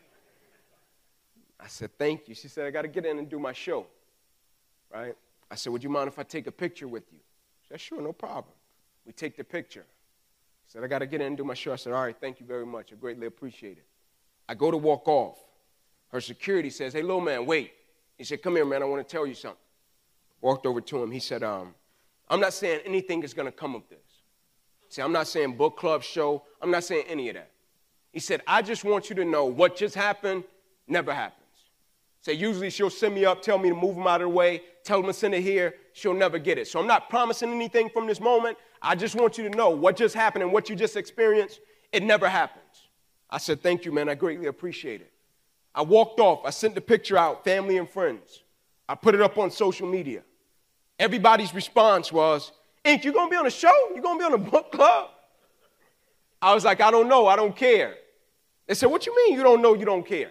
I 1.60 1.66
said, 1.66 1.90
thank 1.98 2.28
you. 2.28 2.34
She 2.34 2.48
said, 2.48 2.66
I 2.66 2.70
got 2.70 2.82
to 2.82 2.88
get 2.88 3.04
in 3.06 3.18
and 3.18 3.28
do 3.28 3.38
my 3.38 3.52
show, 3.52 3.86
right? 4.92 5.14
I 5.50 5.54
said, 5.54 5.72
would 5.72 5.82
you 5.82 5.90
mind 5.90 6.08
if 6.08 6.18
I 6.18 6.22
take 6.24 6.46
a 6.46 6.52
picture 6.52 6.88
with 6.88 7.04
you? 7.12 7.18
She 7.62 7.68
said, 7.68 7.80
sure, 7.80 8.00
no 8.00 8.12
problem. 8.12 8.54
We 9.06 9.12
take 9.12 9.36
the 9.36 9.44
picture. 9.44 9.86
Said, 10.68 10.84
I 10.84 10.86
got 10.86 10.98
to 10.98 11.06
get 11.06 11.22
in 11.22 11.28
and 11.28 11.36
do 11.36 11.44
my 11.44 11.54
show. 11.54 11.72
I 11.72 11.76
said, 11.76 11.94
all 11.94 12.02
right, 12.02 12.16
thank 12.20 12.40
you 12.40 12.46
very 12.46 12.66
much. 12.66 12.92
I 12.92 12.96
greatly 12.96 13.26
appreciate 13.26 13.78
it. 13.78 13.86
I 14.48 14.54
go 14.54 14.70
to 14.70 14.76
walk 14.76 15.08
off. 15.08 15.38
Her 16.10 16.20
security 16.20 16.70
says, 16.70 16.92
hey, 16.92 17.02
little 17.02 17.22
man, 17.22 17.46
wait. 17.46 17.72
He 18.18 18.24
said, 18.24 18.42
come 18.42 18.56
here, 18.56 18.64
man, 18.64 18.82
I 18.82 18.86
want 18.86 19.06
to 19.06 19.10
tell 19.10 19.26
you 19.26 19.34
something. 19.34 19.58
Walked 20.40 20.66
over 20.66 20.80
to 20.80 21.02
him. 21.02 21.10
He 21.10 21.20
said, 21.20 21.42
um, 21.42 21.74
I'm 22.28 22.40
not 22.40 22.52
saying 22.52 22.82
anything 22.84 23.22
is 23.22 23.32
going 23.32 23.46
to 23.46 23.52
come 23.52 23.74
of 23.74 23.82
this. 23.88 23.98
See, 24.90 25.02
I'm 25.02 25.12
not 25.12 25.26
saying 25.26 25.56
book 25.56 25.76
club 25.76 26.02
show. 26.02 26.42
I'm 26.60 26.70
not 26.70 26.84
saying 26.84 27.04
any 27.08 27.28
of 27.30 27.34
that. 27.34 27.50
He 28.12 28.20
said, 28.20 28.42
I 28.46 28.62
just 28.62 28.84
want 28.84 29.10
you 29.10 29.16
to 29.16 29.24
know 29.24 29.46
what 29.46 29.76
just 29.76 29.94
happened 29.94 30.44
never 30.86 31.12
happens. 31.12 31.44
Say, 32.20 32.32
usually 32.34 32.70
she'll 32.70 32.90
send 32.90 33.14
me 33.14 33.24
up, 33.24 33.42
tell 33.42 33.58
me 33.58 33.68
to 33.68 33.74
move 33.74 33.96
him 33.96 34.06
out 34.06 34.20
of 34.20 34.28
the 34.28 34.34
way, 34.34 34.62
tell 34.84 35.00
him 35.00 35.06
to 35.06 35.12
send 35.12 35.34
it 35.34 35.42
here. 35.42 35.74
She'll 35.98 36.14
never 36.14 36.38
get 36.38 36.58
it. 36.58 36.68
So 36.68 36.78
I'm 36.78 36.86
not 36.86 37.10
promising 37.10 37.52
anything 37.52 37.90
from 37.90 38.06
this 38.06 38.20
moment. 38.20 38.56
I 38.80 38.94
just 38.94 39.16
want 39.16 39.36
you 39.36 39.48
to 39.48 39.56
know 39.56 39.70
what 39.70 39.96
just 39.96 40.14
happened 40.14 40.44
and 40.44 40.52
what 40.52 40.68
you 40.70 40.76
just 40.76 40.96
experienced, 40.96 41.60
it 41.90 42.04
never 42.04 42.28
happens. 42.28 42.88
I 43.28 43.38
said, 43.38 43.62
Thank 43.62 43.84
you, 43.84 43.90
man. 43.90 44.08
I 44.08 44.14
greatly 44.14 44.46
appreciate 44.46 45.00
it. 45.00 45.12
I 45.74 45.82
walked 45.82 46.20
off. 46.20 46.42
I 46.44 46.50
sent 46.50 46.76
the 46.76 46.80
picture 46.80 47.18
out, 47.18 47.44
family 47.44 47.78
and 47.78 47.90
friends. 47.90 48.44
I 48.88 48.94
put 48.94 49.16
it 49.16 49.20
up 49.20 49.38
on 49.38 49.50
social 49.50 49.88
media. 49.88 50.22
Everybody's 51.00 51.52
response 51.52 52.12
was, 52.12 52.52
Ink, 52.84 53.04
you 53.04 53.12
gonna 53.12 53.28
be 53.28 53.36
on 53.36 53.46
a 53.46 53.50
show? 53.50 53.72
You 53.92 54.00
gonna 54.00 54.20
be 54.20 54.24
on 54.24 54.34
a 54.34 54.38
book 54.38 54.70
club? 54.70 55.10
I 56.40 56.54
was 56.54 56.64
like, 56.64 56.80
I 56.80 56.92
don't 56.92 57.08
know, 57.08 57.26
I 57.26 57.34
don't 57.34 57.56
care. 57.56 57.96
They 58.68 58.74
said, 58.74 58.86
What 58.86 59.04
you 59.04 59.16
mean 59.16 59.36
you 59.36 59.42
don't 59.42 59.60
know, 59.60 59.74
you 59.74 59.84
don't 59.84 60.06
care? 60.06 60.30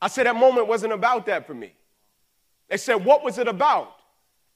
I 0.00 0.06
said, 0.06 0.26
That 0.26 0.36
moment 0.36 0.68
wasn't 0.68 0.92
about 0.92 1.26
that 1.26 1.48
for 1.48 1.54
me. 1.54 1.74
They 2.68 2.76
said, 2.76 3.04
What 3.04 3.24
was 3.24 3.38
it 3.38 3.48
about? 3.48 3.90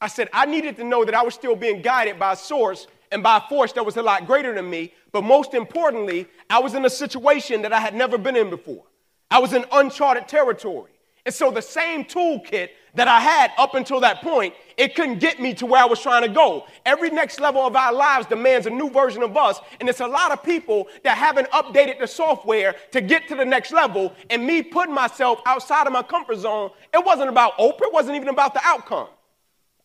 I 0.01 0.07
said, 0.07 0.29
I 0.33 0.47
needed 0.47 0.77
to 0.77 0.85
know 0.85 1.05
that 1.05 1.15
I 1.15 1.23
was 1.23 1.35
still 1.35 1.57
being 1.57 1.83
guided 1.83 2.19
by 2.19 2.33
a 2.33 2.37
source 2.37 2.87
and 3.11 3.23
by 3.23 3.39
a 3.39 3.41
force 3.41 3.73
that 3.73 3.85
was 3.85 3.97
a 3.97 4.03
lot 4.03 4.27
greater 4.27 4.55
than 4.55 4.69
me. 4.69 4.93
But 5.13 5.25
most 5.25 5.55
importantly, 5.55 6.27
I 6.49 6.61
was 6.61 6.75
in 6.75 6.85
a 6.85 6.91
situation 6.91 7.63
that 7.63 7.73
I 7.73 7.81
had 7.81 7.95
never 7.95 8.19
been 8.19 8.37
in 8.37 8.51
before. 8.51 8.85
I 9.31 9.39
was 9.41 9.53
in 9.53 9.65
uncharted 9.73 10.29
territory. 10.29 10.93
And 11.27 11.35
so 11.35 11.51
the 11.51 11.61
same 11.61 12.05
toolkit 12.05 12.71
that 12.95 13.09
I 13.09 13.21
had 13.21 13.53
up 13.59 13.75
until 13.75 14.01
that 14.01 14.23
point, 14.23 14.55
it 14.77 14.95
couldn't 14.95 15.19
get 15.19 15.41
me 15.41 15.53
to 15.55 15.67
where 15.67 15.83
I 15.83 15.85
was 15.85 16.01
trying 16.01 16.23
to 16.23 16.29
go. 16.29 16.65
Every 16.87 17.11
next 17.11 17.39
level 17.39 17.61
of 17.67 17.77
our 17.77 17.93
lives 17.93 18.27
demands 18.27 18.67
a 18.67 18.71
new 18.71 18.89
version 18.89 19.23
of 19.23 19.37
us. 19.37 19.61
And 19.81 19.89
it's 19.89 20.01
a 20.01 20.07
lot 20.07 20.31
of 20.31 20.43
people 20.43 20.89
that 21.05 21.19
haven't 21.19 21.51
updated 21.51 21.99
the 21.99 22.07
software 22.07 22.77
to 22.93 23.01
get 23.01 23.29
to 23.29 23.35
the 23.35 23.45
next 23.45 23.73
level. 23.73 24.15
And 24.31 24.47
me 24.47 24.63
putting 24.63 24.95
myself 24.95 25.41
outside 25.45 25.87
of 25.87 25.93
my 25.93 26.03
comfort 26.03 26.39
zone, 26.39 26.71
it 26.95 27.05
wasn't 27.05 27.29
about 27.29 27.59
Oprah, 27.59 27.83
it 27.83 27.93
wasn't 27.93 28.17
even 28.17 28.29
about 28.29 28.55
the 28.55 28.61
outcome. 28.65 29.09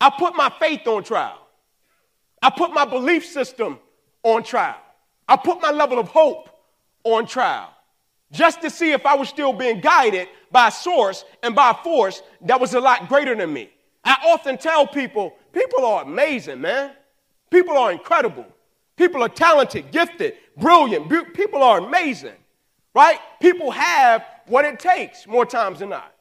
I 0.03 0.09
put 0.09 0.35
my 0.35 0.51
faith 0.59 0.85
on 0.85 1.01
trial. 1.01 1.39
I 2.41 2.49
put 2.49 2.73
my 2.73 2.83
belief 2.83 3.25
system 3.25 3.79
on 4.21 4.43
trial. 4.43 4.75
I 5.29 5.37
put 5.37 5.61
my 5.61 5.71
level 5.71 5.97
of 5.97 6.09
hope 6.09 6.49
on 7.05 7.25
trial 7.25 7.69
just 8.29 8.61
to 8.63 8.69
see 8.69 8.91
if 8.91 9.05
I 9.05 9.15
was 9.15 9.29
still 9.29 9.53
being 9.53 9.79
guided 9.79 10.27
by 10.51 10.67
a 10.67 10.71
source 10.71 11.23
and 11.41 11.55
by 11.55 11.71
a 11.71 11.73
force 11.75 12.21
that 12.41 12.59
was 12.59 12.73
a 12.73 12.81
lot 12.81 13.07
greater 13.07 13.33
than 13.33 13.53
me. 13.53 13.69
I 14.03 14.17
often 14.25 14.57
tell 14.57 14.85
people, 14.85 15.35
people 15.53 15.85
are 15.85 16.03
amazing, 16.03 16.59
man. 16.59 16.91
People 17.49 17.77
are 17.77 17.93
incredible. 17.93 18.45
People 18.97 19.23
are 19.23 19.29
talented, 19.29 19.89
gifted, 19.91 20.33
brilliant. 20.57 21.07
Be- 21.07 21.23
people 21.33 21.63
are 21.63 21.77
amazing, 21.77 22.35
right? 22.93 23.19
People 23.39 23.71
have 23.71 24.25
what 24.47 24.65
it 24.65 24.81
takes 24.81 25.25
more 25.27 25.45
times 25.45 25.79
than 25.79 25.89
not. 25.89 26.13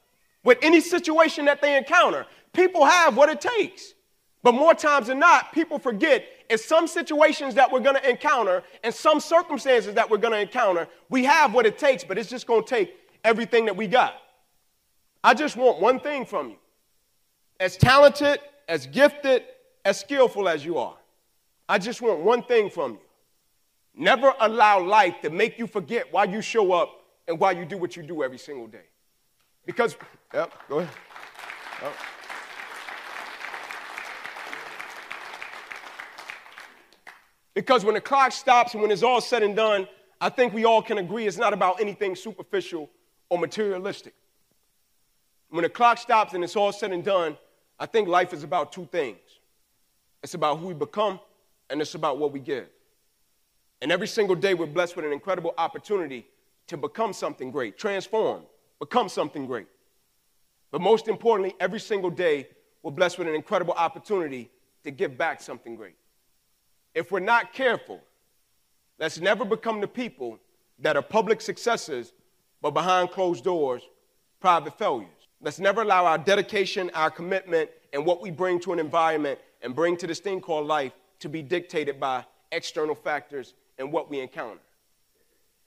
With 0.45 0.59
any 0.61 0.79
situation 0.79 1.43
that 1.45 1.61
they 1.61 1.77
encounter, 1.77 2.25
people 2.53 2.85
have 2.85 3.17
what 3.17 3.29
it 3.29 3.41
takes. 3.41 3.93
But 4.43 4.53
more 4.53 4.73
times 4.73 5.07
than 5.07 5.19
not, 5.19 5.53
people 5.53 5.79
forget 5.79 6.25
in 6.49 6.57
some 6.57 6.85
situations 6.85 7.55
that 7.55 7.71
we're 7.71 7.79
going 7.79 7.95
to 7.95 8.09
encounter 8.09 8.61
and 8.83 8.93
some 8.93 9.19
circumstances 9.19 9.93
that 9.95 10.09
we're 10.09 10.17
going 10.17 10.33
to 10.33 10.41
encounter, 10.41 10.87
we 11.09 11.23
have 11.23 11.53
what 11.53 11.65
it 11.65 11.77
takes, 11.77 12.03
but 12.03 12.17
it's 12.17 12.29
just 12.29 12.45
going 12.45 12.63
to 12.63 12.69
take 12.69 12.95
everything 13.23 13.65
that 13.65 13.75
we 13.75 13.87
got. 13.87 14.15
I 15.23 15.33
just 15.33 15.55
want 15.55 15.79
one 15.79 15.99
thing 15.99 16.25
from 16.25 16.49
you. 16.49 16.57
As 17.59 17.77
talented, 17.77 18.39
as 18.67 18.85
gifted, 18.87 19.43
as 19.85 19.99
skillful 19.99 20.49
as 20.49 20.65
you 20.65 20.77
are, 20.77 20.97
I 21.69 21.77
just 21.77 22.01
want 22.01 22.19
one 22.19 22.43
thing 22.43 22.69
from 22.69 22.93
you. 22.93 22.99
Never 23.95 24.33
allow 24.41 24.81
life 24.81 25.21
to 25.21 25.29
make 25.29 25.57
you 25.57 25.67
forget 25.67 26.11
why 26.11 26.25
you 26.25 26.41
show 26.41 26.73
up 26.73 26.89
and 27.27 27.39
why 27.39 27.51
you 27.51 27.63
do 27.63 27.77
what 27.77 27.95
you 27.95 28.03
do 28.03 28.23
every 28.23 28.39
single 28.39 28.67
day. 28.67 28.85
Because, 29.65 29.95
yep, 30.33 30.51
go 30.67 30.79
ahead. 30.79 30.93
Yep. 31.81 31.93
Because 37.53 37.85
when 37.85 37.93
the 37.93 38.01
clock 38.01 38.31
stops 38.31 38.73
and 38.73 38.81
when 38.81 38.91
it's 38.91 39.03
all 39.03 39.21
said 39.21 39.43
and 39.43 39.55
done, 39.55 39.87
I 40.19 40.29
think 40.29 40.53
we 40.53 40.65
all 40.65 40.81
can 40.81 40.97
agree 40.97 41.27
it's 41.27 41.37
not 41.37 41.53
about 41.53 41.79
anything 41.79 42.15
superficial 42.15 42.89
or 43.29 43.37
materialistic. 43.37 44.13
When 45.49 45.63
the 45.63 45.69
clock 45.69 45.97
stops 45.97 46.33
and 46.33 46.43
it's 46.43 46.55
all 46.55 46.71
said 46.71 46.91
and 46.91 47.03
done, 47.03 47.37
I 47.79 47.85
think 47.85 48.07
life 48.07 48.33
is 48.33 48.43
about 48.43 48.71
two 48.71 48.85
things 48.85 49.17
it's 50.23 50.35
about 50.35 50.59
who 50.59 50.67
we 50.67 50.73
become, 50.73 51.19
and 51.69 51.81
it's 51.81 51.95
about 51.95 52.17
what 52.17 52.31
we 52.31 52.39
give. 52.39 52.67
And 53.81 53.91
every 53.91 54.07
single 54.07 54.37
day, 54.37 54.53
we're 54.53 54.67
blessed 54.67 54.95
with 54.95 55.03
an 55.03 55.11
incredible 55.11 55.53
opportunity 55.57 56.25
to 56.67 56.77
become 56.77 57.11
something 57.11 57.51
great, 57.51 57.77
transform, 57.77 58.43
become 58.79 59.09
something 59.09 59.45
great. 59.45 59.67
But 60.71 60.79
most 60.79 61.09
importantly, 61.09 61.55
every 61.59 61.81
single 61.81 62.09
day, 62.09 62.47
we're 62.83 62.91
blessed 62.91 63.19
with 63.19 63.27
an 63.27 63.35
incredible 63.35 63.73
opportunity 63.73 64.49
to 64.85 64.91
give 64.91 65.17
back 65.17 65.41
something 65.41 65.75
great 65.75 65.95
if 66.95 67.11
we're 67.11 67.19
not 67.19 67.53
careful, 67.53 68.01
let's 68.99 69.19
never 69.19 69.45
become 69.45 69.81
the 69.81 69.87
people 69.87 70.39
that 70.79 70.95
are 70.95 71.01
public 71.01 71.41
successes, 71.41 72.13
but 72.61 72.71
behind 72.71 73.11
closed 73.11 73.43
doors, 73.43 73.83
private 74.39 74.77
failures. 74.77 75.09
Let's 75.41 75.59
never 75.59 75.81
allow 75.81 76.05
our 76.05 76.17
dedication, 76.17 76.89
our 76.93 77.09
commitment, 77.09 77.69
and 77.91 78.05
what 78.05 78.21
we 78.21 78.31
bring 78.31 78.59
to 78.61 78.73
an 78.73 78.79
environment 78.79 79.39
and 79.61 79.75
bring 79.75 79.97
to 79.97 80.07
this 80.07 80.19
thing 80.19 80.41
called 80.41 80.67
life 80.67 80.93
to 81.19 81.29
be 81.29 81.41
dictated 81.41 81.99
by 81.99 82.25
external 82.51 82.95
factors 82.95 83.53
and 83.77 83.91
what 83.91 84.09
we 84.09 84.19
encounter. 84.19 84.59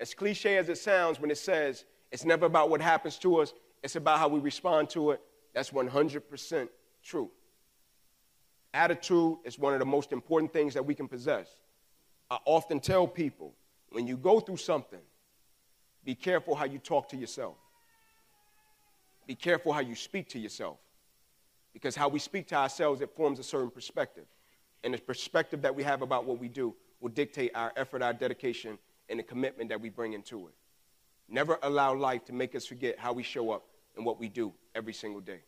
As 0.00 0.14
cliche 0.14 0.56
as 0.56 0.68
it 0.68 0.78
sounds 0.78 1.20
when 1.20 1.30
it 1.30 1.38
says 1.38 1.84
it's 2.12 2.24
never 2.24 2.46
about 2.46 2.70
what 2.70 2.80
happens 2.80 3.16
to 3.18 3.38
us, 3.38 3.52
it's 3.82 3.96
about 3.96 4.18
how 4.18 4.28
we 4.28 4.40
respond 4.40 4.90
to 4.90 5.12
it, 5.12 5.20
that's 5.54 5.70
100% 5.70 6.68
true. 7.02 7.30
Attitude 8.76 9.38
is 9.44 9.58
one 9.58 9.72
of 9.72 9.78
the 9.78 9.86
most 9.86 10.12
important 10.12 10.52
things 10.52 10.74
that 10.74 10.84
we 10.84 10.94
can 10.94 11.08
possess. 11.08 11.56
I 12.30 12.36
often 12.44 12.78
tell 12.78 13.06
people 13.06 13.54
when 13.88 14.06
you 14.06 14.18
go 14.18 14.38
through 14.38 14.58
something, 14.58 15.00
be 16.04 16.14
careful 16.14 16.54
how 16.54 16.66
you 16.66 16.78
talk 16.78 17.08
to 17.08 17.16
yourself. 17.16 17.56
Be 19.26 19.34
careful 19.34 19.72
how 19.72 19.80
you 19.80 19.94
speak 19.94 20.28
to 20.28 20.38
yourself. 20.38 20.76
Because 21.72 21.96
how 21.96 22.10
we 22.10 22.18
speak 22.18 22.48
to 22.48 22.54
ourselves, 22.54 23.00
it 23.00 23.08
forms 23.16 23.38
a 23.38 23.42
certain 23.42 23.70
perspective. 23.70 24.26
And 24.84 24.92
the 24.92 24.98
perspective 24.98 25.62
that 25.62 25.74
we 25.74 25.82
have 25.82 26.02
about 26.02 26.26
what 26.26 26.38
we 26.38 26.48
do 26.48 26.74
will 27.00 27.08
dictate 27.08 27.52
our 27.54 27.72
effort, 27.78 28.02
our 28.02 28.12
dedication, 28.12 28.78
and 29.08 29.18
the 29.18 29.22
commitment 29.22 29.70
that 29.70 29.80
we 29.80 29.88
bring 29.88 30.12
into 30.12 30.48
it. 30.48 30.54
Never 31.30 31.58
allow 31.62 31.94
life 31.94 32.26
to 32.26 32.34
make 32.34 32.54
us 32.54 32.66
forget 32.66 32.98
how 32.98 33.14
we 33.14 33.22
show 33.22 33.52
up 33.52 33.64
and 33.96 34.04
what 34.04 34.20
we 34.20 34.28
do 34.28 34.52
every 34.74 34.92
single 34.92 35.22
day. 35.22 35.40